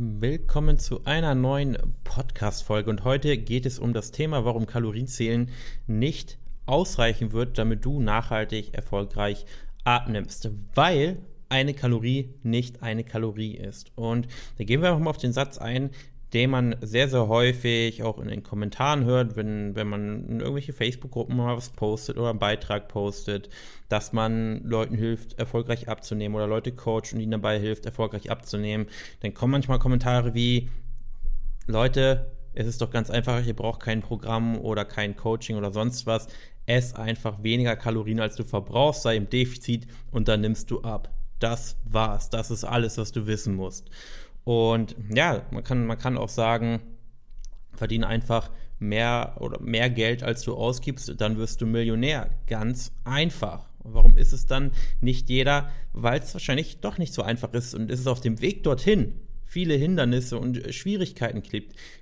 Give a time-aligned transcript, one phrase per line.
[0.00, 5.50] Willkommen zu einer neuen Podcast-Folge und heute geht es um das Thema, warum Kalorienzählen
[5.88, 9.44] nicht ausreichen wird, damit du nachhaltig erfolgreich
[9.82, 13.90] abnimmst, weil eine Kalorie nicht eine Kalorie ist.
[13.96, 15.90] Und da gehen wir einfach mal auf den Satz ein,
[16.32, 20.72] den man sehr, sehr häufig auch in den Kommentaren hört, wenn, wenn man in irgendwelche
[20.72, 23.48] Facebook-Gruppen mal was postet oder einen Beitrag postet,
[23.88, 28.88] dass man Leuten hilft, erfolgreich abzunehmen oder Leute coacht und ihnen dabei hilft, erfolgreich abzunehmen.
[29.20, 30.68] Dann kommen manchmal Kommentare wie,
[31.66, 36.06] Leute, es ist doch ganz einfach, ihr braucht kein Programm oder kein Coaching oder sonst
[36.06, 36.26] was.
[36.66, 41.10] Ess einfach weniger Kalorien, als du verbrauchst, sei im Defizit und dann nimmst du ab.
[41.38, 42.30] Das war's.
[42.30, 43.88] Das ist alles, was du wissen musst.
[44.48, 46.80] Und ja, man kann, man kann auch sagen,
[47.74, 52.30] verdiene einfach mehr oder mehr Geld, als du ausgibst, dann wirst du Millionär.
[52.46, 53.68] Ganz einfach.
[53.84, 55.68] warum ist es dann nicht jeder?
[55.92, 59.20] Weil es wahrscheinlich doch nicht so einfach ist und ist es auf dem Weg dorthin
[59.44, 61.42] viele Hindernisse und Schwierigkeiten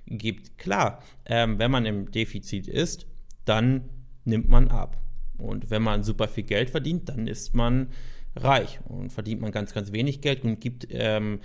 [0.05, 0.57] gibt.
[0.57, 3.07] Klar, ähm, wenn man im Defizit ist,
[3.43, 3.89] dann
[4.23, 4.95] nimmt man ab.
[5.37, 7.89] Und wenn man super viel Geld verdient, dann ist man
[8.37, 11.41] reich und verdient man ganz, ganz wenig Geld und gibt ähm,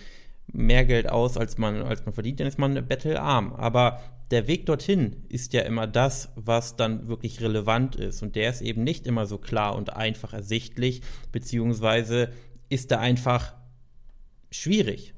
[0.47, 3.53] mehr Geld aus, als man, als man verdient, dann ist man bettelarm.
[3.55, 8.23] Aber der Weg dorthin ist ja immer das, was dann wirklich relevant ist.
[8.23, 12.31] Und der ist eben nicht immer so klar und einfach ersichtlich, beziehungsweise
[12.69, 13.55] ist da einfach
[14.51, 15.15] schwierig.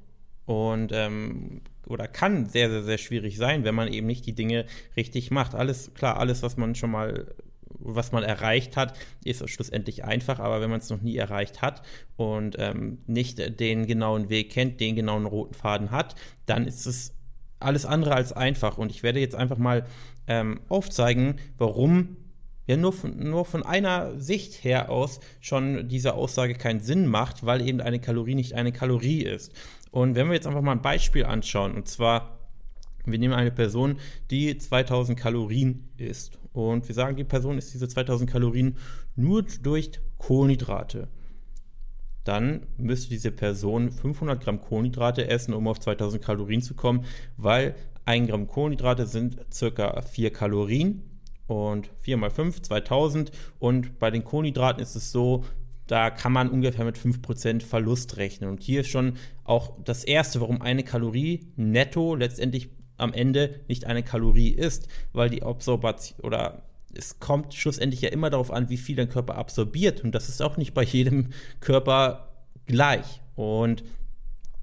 [0.46, 4.66] Und ähm, oder kann sehr, sehr, sehr schwierig sein, wenn man eben nicht die Dinge
[4.96, 5.54] richtig macht.
[5.54, 7.34] Alles, klar, alles, was man schon mal
[7.68, 11.82] was man erreicht hat, ist schlussendlich einfach, aber wenn man es noch nie erreicht hat
[12.16, 16.14] und ähm, nicht den genauen Weg kennt, den genauen roten Faden hat,
[16.46, 17.14] dann ist es
[17.60, 18.78] alles andere als einfach.
[18.78, 19.86] Und ich werde jetzt einfach mal
[20.26, 22.16] ähm, aufzeigen, warum
[22.66, 27.44] ja nur von, nur von einer Sicht her aus schon diese Aussage keinen Sinn macht,
[27.44, 29.52] weil eben eine Kalorie nicht eine Kalorie ist.
[29.90, 32.33] Und wenn wir jetzt einfach mal ein Beispiel anschauen, und zwar,
[33.04, 33.96] wir nehmen eine Person,
[34.30, 38.76] die 2000 Kalorien isst und wir sagen, die Person isst diese 2000 Kalorien
[39.16, 41.08] nur durch Kohlenhydrate.
[42.22, 47.04] Dann müsste diese Person 500 Gramm Kohlenhydrate essen, um auf 2000 Kalorien zu kommen,
[47.36, 47.74] weil
[48.06, 51.02] 1 Gramm Kohlenhydrate sind circa 4 Kalorien
[51.46, 53.30] und 4 mal 5, 2000.
[53.58, 55.44] Und bei den Kohlenhydraten ist es so,
[55.86, 58.48] da kann man ungefähr mit 5% Verlust rechnen.
[58.48, 63.86] Und hier ist schon auch das Erste, warum eine Kalorie netto letztendlich am Ende nicht
[63.86, 66.62] eine Kalorie ist, weil die Absorbation oder
[66.96, 70.40] es kommt schlussendlich ja immer darauf an, wie viel dein Körper absorbiert und das ist
[70.40, 72.28] auch nicht bei jedem Körper
[72.66, 73.20] gleich.
[73.34, 73.82] Und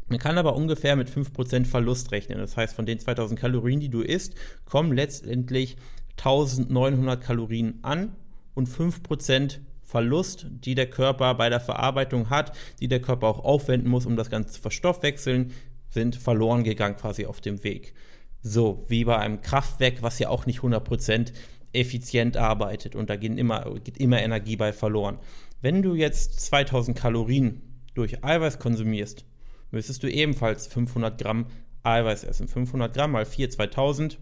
[0.07, 2.37] man kann aber ungefähr mit 5% Verlust rechnen.
[2.37, 5.77] Das heißt, von den 2000 Kalorien, die du isst, kommen letztendlich
[6.17, 8.15] 1900 Kalorien an
[8.53, 13.89] und 5% Verlust, die der Körper bei der Verarbeitung hat, die der Körper auch aufwenden
[13.89, 15.51] muss, um das Ganze zu verstoffwechseln,
[15.89, 17.93] sind verloren gegangen quasi auf dem Weg.
[18.41, 21.31] So, wie bei einem Kraftwerk, was ja auch nicht 100%
[21.73, 25.19] effizient arbeitet und da geht immer, geht immer Energie bei verloren.
[25.61, 27.61] Wenn du jetzt 2000 Kalorien
[27.93, 29.25] durch Eiweiß konsumierst,
[29.69, 31.47] müsstest du ebenfalls 500 Gramm
[31.83, 32.47] Eiweiß essen.
[32.47, 34.19] 500 Gramm mal 4, 2000.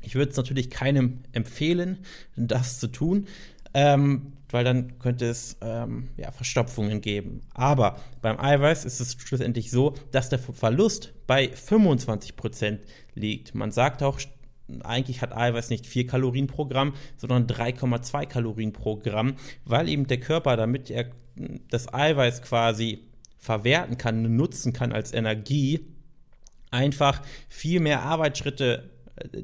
[0.00, 1.98] Ich würde es natürlich keinem empfehlen,
[2.36, 3.26] das zu tun,
[3.74, 7.42] ähm, weil dann könnte es ähm, ja, Verstopfungen geben.
[7.54, 12.78] Aber beim Eiweiß ist es schlussendlich so, dass der Verlust bei 25%
[13.14, 13.54] liegt.
[13.54, 14.18] Man sagt auch,
[14.82, 19.34] eigentlich hat Eiweiß nicht 4 Kalorien pro Gramm, sondern 3,2 Kalorien pro Gramm,
[19.64, 21.10] weil eben der Körper, damit er
[21.70, 23.04] das Eiweiß quasi
[23.38, 25.86] verwerten kann, nutzen kann als Energie,
[26.70, 28.90] einfach viel mehr Arbeitsschritte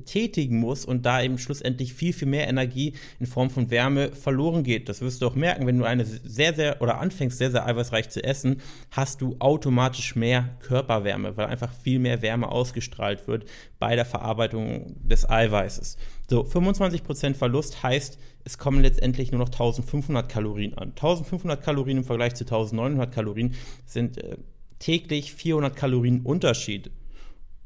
[0.04, 4.64] tätigen muss und da eben schlussendlich viel, viel mehr Energie in Form von Wärme verloren
[4.64, 4.88] geht.
[4.88, 8.10] Das wirst du auch merken, wenn du eine sehr, sehr oder anfängst, sehr, sehr eiweißreich
[8.10, 13.44] zu essen, hast du automatisch mehr Körperwärme, weil einfach viel mehr Wärme ausgestrahlt wird
[13.78, 15.96] bei der Verarbeitung des Eiweißes.
[16.28, 20.90] So, 25% Verlust heißt, es kommen letztendlich nur noch 1500 Kalorien an.
[20.90, 23.54] 1500 Kalorien im Vergleich zu 1900 Kalorien
[23.86, 24.36] sind äh,
[24.78, 26.90] täglich 400 Kalorien Unterschied.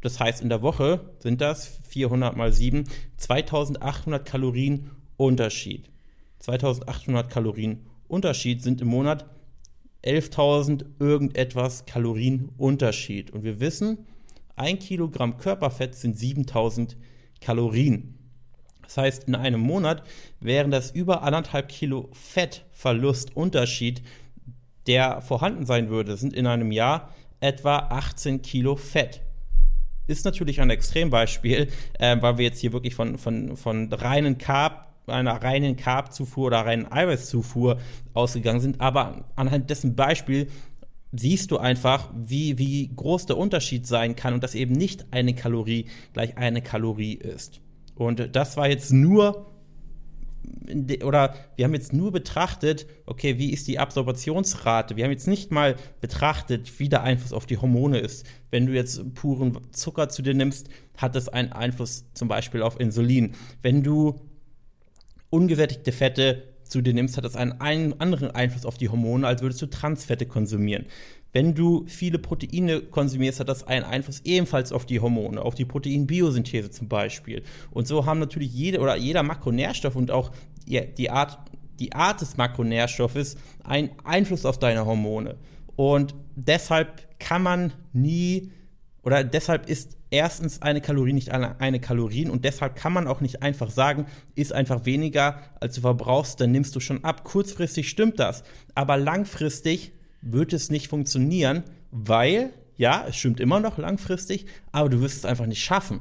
[0.00, 2.84] Das heißt, in der Woche sind das 400 mal 7,
[3.16, 5.90] 2800 Kalorien Unterschied.
[6.38, 9.26] 2800 Kalorien Unterschied sind im Monat
[10.04, 13.30] 11.000 irgendetwas Kalorien Unterschied.
[13.32, 14.06] Und wir wissen,
[14.54, 16.96] ein Kilogramm Körperfett sind 7000
[17.40, 18.14] Kalorien.
[18.82, 20.02] Das heißt, in einem Monat
[20.40, 24.02] wären das über anderthalb Kilo Fettverlust Unterschied,
[24.86, 26.16] der vorhanden sein würde.
[26.16, 29.20] Sind in einem Jahr etwa 18 Kilo Fett
[30.08, 31.68] ist natürlich ein Extrembeispiel,
[31.98, 36.66] äh, weil wir jetzt hier wirklich von, von, von reinen Carb, einer reinen Carb-Zufuhr oder
[36.66, 37.78] reinen Eiweißzufuhr
[38.12, 38.80] ausgegangen sind.
[38.80, 40.48] Aber anhand dessen Beispiel
[41.12, 45.34] siehst du einfach, wie, wie groß der Unterschied sein kann und dass eben nicht eine
[45.34, 47.60] Kalorie gleich eine Kalorie ist.
[47.94, 49.46] Und das war jetzt nur
[51.04, 54.96] oder wir haben jetzt nur betrachtet, okay, wie ist die Absorbationsrate?
[54.96, 58.26] Wir haben jetzt nicht mal betrachtet, wie der Einfluss auf die Hormone ist.
[58.50, 62.78] Wenn du jetzt puren Zucker zu dir nimmst, hat das einen Einfluss zum Beispiel auf
[62.78, 63.34] Insulin.
[63.62, 64.20] Wenn du
[65.30, 69.42] ungesättigte Fette zu dir nimmst, hat das einen, einen anderen Einfluss auf die Hormone, als
[69.42, 70.86] würdest du Transfette konsumieren.
[71.32, 75.66] Wenn du viele Proteine konsumierst, hat das einen Einfluss ebenfalls auf die Hormone, auf die
[75.66, 77.42] Proteinbiosynthese zum Beispiel.
[77.70, 80.30] Und so haben natürlich jede oder jeder Makronährstoff und auch
[80.66, 81.38] die Art,
[81.78, 85.36] die Art des Makronährstoffes einen Einfluss auf deine Hormone.
[85.76, 88.50] Und deshalb kann man nie
[89.02, 93.20] oder deshalb ist erstens eine Kalorie nicht eine, eine Kalorien und deshalb kann man auch
[93.20, 97.24] nicht einfach sagen, ist einfach weniger, als du verbrauchst, dann nimmst du schon ab.
[97.24, 98.42] Kurzfristig stimmt das,
[98.74, 105.00] aber langfristig wird es nicht funktionieren, weil, ja, es stimmt immer noch langfristig, aber du
[105.00, 106.00] wirst es einfach nicht schaffen.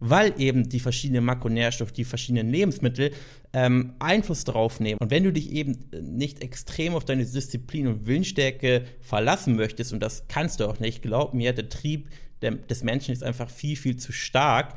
[0.00, 3.10] Weil eben die verschiedenen Makronährstoffe, die verschiedenen Lebensmittel
[3.52, 4.98] ähm, Einfluss darauf nehmen.
[5.00, 10.00] Und wenn du dich eben nicht extrem auf deine Disziplin und Willensstärke verlassen möchtest, und
[10.00, 12.08] das kannst du auch nicht, glaub mir, der Trieb
[12.40, 14.74] des Menschen ist einfach viel, viel zu stark,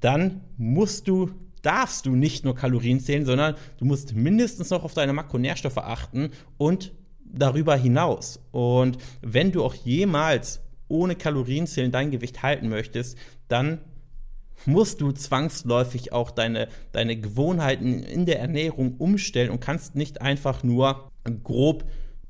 [0.00, 1.30] dann musst du
[1.62, 6.30] darfst du nicht nur Kalorien zählen, sondern du musst mindestens noch auf deine Makronährstoffe achten
[6.58, 6.92] und
[7.24, 8.40] darüber hinaus.
[8.50, 13.16] Und wenn du auch jemals ohne Kalorienzählen dein Gewicht halten möchtest,
[13.48, 13.80] dann
[14.66, 20.62] musst du zwangsläufig auch deine, deine Gewohnheiten in der Ernährung umstellen und kannst nicht einfach
[20.62, 21.10] nur
[21.42, 21.84] grob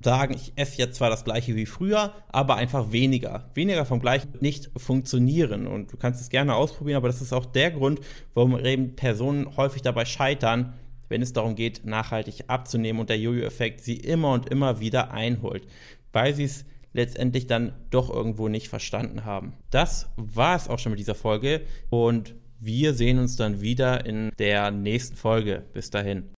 [0.05, 3.50] sagen, ich esse jetzt zwar das gleiche wie früher, aber einfach weniger.
[3.55, 5.67] Weniger vom gleichen wird nicht funktionieren.
[5.67, 8.00] Und du kannst es gerne ausprobieren, aber das ist auch der Grund,
[8.35, 10.75] warum eben Personen häufig dabei scheitern,
[11.08, 15.67] wenn es darum geht, nachhaltig abzunehmen und der Jojo-Effekt sie immer und immer wieder einholt,
[16.12, 19.55] weil sie es letztendlich dann doch irgendwo nicht verstanden haben.
[19.71, 24.31] Das war es auch schon mit dieser Folge und wir sehen uns dann wieder in
[24.39, 25.65] der nächsten Folge.
[25.73, 26.29] Bis dahin.